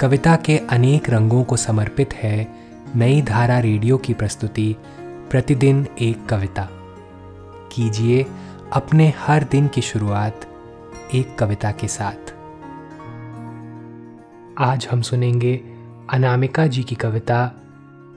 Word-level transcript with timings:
कविता 0.00 0.36
के 0.36 0.58
अनेक 0.58 1.10
रंगों 1.10 1.44
को 1.44 1.56
समर्पित 1.56 2.14
है 2.14 2.54
नई 2.96 3.22
धारा 3.22 3.58
रेडियो 3.58 3.98
की 3.98 4.14
प्रस्तुति, 4.14 4.76
प्रतिदिन 5.30 5.86
एक 6.00 6.26
कविता। 6.26 6.68
कीजिए 7.72 8.26
अपने 8.72 9.08
हर 9.08 9.44
दिन 9.44 9.68
की 9.68 9.80
शुरुआत 9.80 10.40
एक 11.14 11.38
कविता 11.38 11.72
के 11.72 11.88
साथ। 11.88 12.34
आज 14.58 14.88
हम 14.90 15.02
सुनेंगे 15.02 15.56
अनामिका 16.10 16.66
जी 16.66 16.82
की 16.82 16.94
कविता, 16.94 17.52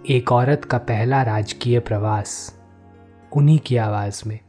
एक 0.10 0.32
औरत 0.32 0.66
का 0.66 0.78
पहला 0.78 1.24
राजकीय 1.24 1.80
प्रवास, 1.80 2.60
उन्हीं 3.36 3.60
की 3.60 3.78
आवाज़ 3.78 4.24
में। 4.28 4.40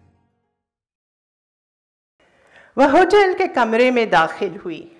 वह 2.78 2.98
होटल 2.98 3.34
के 3.34 3.46
कमरे 3.46 3.90
में 3.90 4.10
दाखिल 4.10 4.58
हुई। 4.64 4.94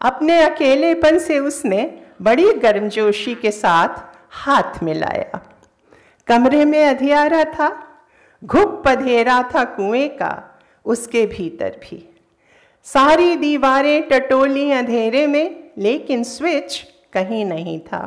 अपने 0.00 0.40
अकेलेपन 0.42 1.18
से 1.18 1.38
उसने 1.38 1.98
बड़ी 2.22 2.52
गर्मजोशी 2.52 3.34
के 3.34 3.50
साथ 3.50 3.88
हाथ 4.30 4.82
मिलाया। 4.82 5.40
कमरे 6.26 6.64
में 6.64 6.84
अधियारा 6.86 7.44
था, 7.44 7.68
घुप 8.44 8.82
पधेरा 8.86 9.42
था 9.54 9.64
कुएँ 9.64 10.08
का, 10.08 10.60
उसके 10.84 11.26
भीतर 11.26 11.76
भी। 11.82 12.08
सारी 12.86 13.36
दीवारें 13.36 14.08
टटोली 14.08 14.70
अंधेरे 14.70 15.26
में, 15.26 15.70
लेकिन 15.78 16.22
स्विच 16.24 16.84
कहीं 17.12 17.44
नहीं 17.44 17.78
था। 17.80 18.04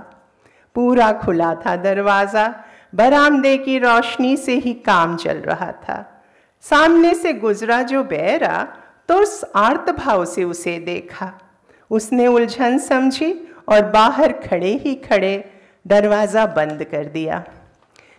पूरा 0.75 1.11
खुला 1.11 1.53
था 1.55 1.75
दरवाज़ा, 1.75 2.47
बरामदे 2.95 3.58
की 3.58 3.77
रोशनी 3.80 4.38
से 4.38 4.55
ही 4.55 4.73
काम 4.73 5.17
चल 5.17 5.38
रहा 5.38 5.71
था। 5.71 6.23
सामने 6.61 7.13
से 7.16 7.33
गुजरा 7.33 7.81
जो 7.81 8.03
बैरा 8.03 8.67
तो 9.08 9.16
उस 9.16 9.44
आर्त 9.55 9.89
भाव 9.89 10.25
से 10.25 10.44
उसे 10.44 10.77
देखा। 10.80 11.48
उसने 11.91 12.27
उलझन 12.27 12.77
समझी 12.77 13.34
और 13.70 13.85
बाहर 13.85 14.31
खड़े 14.31 14.73
ही 14.75 14.95
खड़े 14.95 15.52
दरवाज़ा 15.88 16.45
बंद 16.45 16.84
कर 16.84 17.05
दिया। 17.05 17.44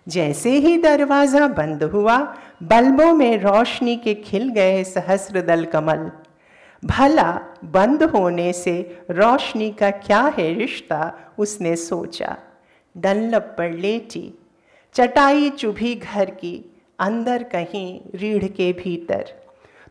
जैसे 0.09 0.51
ही 0.51 0.79
दरवाज़ा 0.79 1.49
बंद 1.49 1.83
हुआ, 1.83 2.17
बल्बों 2.63 3.13
में 3.15 3.39
रोशनी 3.39 3.97
के 3.97 4.15
खिल 4.15 4.49
गए 4.49 4.85
सहस्र 4.85 5.41
दल 5.41 5.65
कमल। 5.65 6.11
भला 6.85 7.41
बंद 7.65 8.03
होने 8.03 8.53
से 8.53 9.03
रोशनी 9.11 9.71
का 9.71 9.91
क्या 9.91 10.21
है 10.39 10.53
रिश्ता, 10.55 11.13
उसने 11.39 11.77
सोचा। 11.77 12.37
डल्लप 12.97 13.55
पर 13.59 13.71
लेटी, 13.71 14.35
चटाई 14.95 15.51
चुभी 15.51 15.95
घर 15.95 16.31
की, 16.31 16.73
अंदर 16.99 17.43
कहीं 17.43 18.01
रीढ़ 18.15 18.45
के 18.45 18.73
भीतर। 18.73 19.25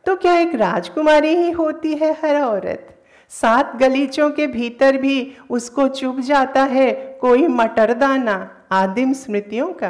तो 0.05 0.15
क्या 0.15 0.33
एक 0.33 0.55
राजकुमारी 0.55 1.35
ही 1.35 1.51
होती 1.51 1.93
है 1.93 2.11
हर 2.13 2.41
औरत? 2.41 2.95
सात 3.31 3.75
गलीचों 3.75 4.29
के 4.29 4.47
भीतर 4.47 4.97
भी 4.97 5.37
उसको 5.49 5.87
चुभ 5.87 6.19
जाता 6.19 6.63
है 6.63 6.91
कोई 7.21 7.47
मटरदाना, 7.47 8.65
आदिम 8.71 9.13
स्मृतियों 9.13 9.73
का। 9.73 9.89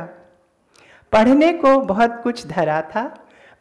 पढ़ने 1.11 1.53
को 1.53 1.79
बहुत 1.79 2.19
कुछ 2.23 2.47
धरा 2.47 2.81
था, 2.81 3.03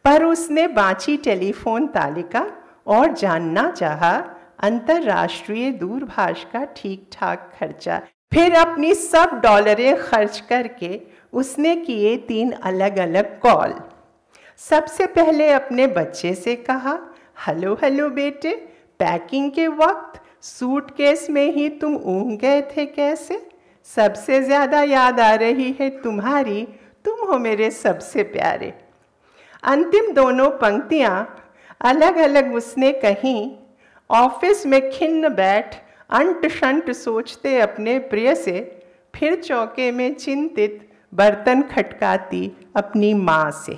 पर 0.05 0.23
उसने 0.23 0.67
बाँची 0.67 1.17
टेलीफोन 1.17 1.87
तालिका 1.87 2.45
और 2.87 3.13
जानना 3.13 3.71
चाहा, 3.71 4.15
अंतरराष्ट्रीय 4.59 5.71
दूरभाष 5.71 6.43
का 6.43 6.63
ठीक 6.77 7.09
ठाक 7.13 7.51
खर्चा। 7.59 8.01
फिर 8.33 8.53
अपनी 8.53 8.93
सब 8.93 9.39
डॉलरें 9.43 10.01
खर्च 10.01 10.39
करके 10.39 11.01
उसने 11.33 11.75
किए 11.75 12.17
तीन 12.17 12.51
अलग 12.51 12.97
अलग 12.97 13.39
कॉल। 13.39 13.73
सबसे 14.57 15.05
पहले 15.07 15.49
अपने 15.51 15.87
बच्चे 15.87 16.33
से 16.33 16.55
कहा, 16.55 16.99
हेलो 17.47 17.73
हेलो 17.83 18.09
बेटे 18.09 18.68
पैकिंग 18.99 19.51
के 19.51 19.67
वक्त 19.67 20.19
सूटकेस 20.43 21.29
में 21.29 21.51
ही 21.53 21.67
तुम 21.69 21.95
ऊँग 21.95 22.37
गए 22.39 22.61
थे 22.71 22.85
कैसे? 22.85 23.41
सबसे 23.87 24.41
ज़्यादा 24.41 24.81
याद 24.83 25.19
आ 25.19 25.33
रही 25.33 25.71
है 25.79 25.89
तुम्हारी, 26.01 26.63
तुम 27.05 27.27
हो 27.27 27.37
मेरे 27.37 27.69
सबसे 27.71 28.23
प्यारे। 28.23 28.73
अंतिम 29.63 30.11
दोनों 30.13 30.49
पंक्तियाँ 30.57 31.45
अलग 31.81 32.17
अलग 32.17 32.53
उसने 32.55 32.91
कहीं, 32.93 33.51
ऑफ़िस 34.09 34.65
में 34.65 34.89
खिन्न 34.91 35.29
बैठ 35.29 35.75
अंट 36.09 36.47
शंट 36.49 36.91
सोचते 36.91 37.59
अपने 37.59 37.97
प्रिय 38.09 38.33
से, 38.35 38.59
फिर 39.15 39.35
चौके 39.35 39.91
में 39.91 40.13
चिंतित 40.13 40.87
बर्तन 41.13 41.61
खटकाती 41.71 42.51
अपनी 42.75 43.13
माँ 43.13 43.49
से। 43.51 43.77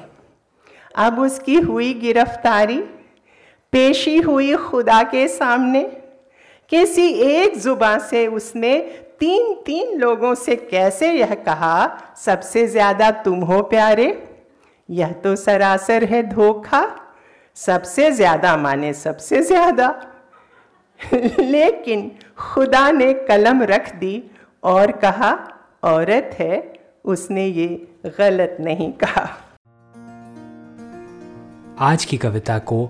अब 0.95 1.19
उसकी 1.19 1.55
हुई 1.59 1.93
गिरफ्तारी 1.93 2.81
पेशी 3.73 4.17
हुई 4.17 4.55
खुदा 4.55 5.01
के 5.03 5.27
सामने। 5.27 5.83
किसी 6.71 7.07
एक 7.07 7.57
जुबा 7.57 7.97
से 7.97 8.25
उसने 8.27 8.77
तीन 9.19 9.53
तीन 9.65 9.97
लोगों 9.99 10.33
से 10.35 10.55
कैसे 10.55 11.11
यह 11.13 11.33
कहा, 11.35 11.97
सबसे 12.15 12.67
ज़्यादा 12.67 13.09
तुम 13.11 13.39
हो 13.39 13.61
प्यारे? 13.61 14.07
यह 14.89 15.11
तो 15.13 15.35
सरासर 15.35 16.03
है 16.03 16.21
धोखा। 16.29 16.83
सबसे 17.55 18.11
ज़्यादा 18.11 18.55
माने 18.57 18.93
सबसे 18.93 19.41
ज़्यादा। 19.41 19.87
लेकिन 21.39 22.11
खुदा 22.37 22.91
ने 22.91 23.13
कलम 23.13 23.63
रख 23.63 23.95
दी 23.95 24.23
और 24.63 24.91
कहा, 24.91 25.31
औरत 25.83 26.35
है, 26.39 26.73
उसने 27.05 27.45
ये 27.45 27.67
गलत 28.19 28.57
नहीं 28.59 28.91
कहा। 28.93 29.29
आज 31.79 32.05
की 32.05 32.17
कविता 32.17 32.59
को 32.59 32.89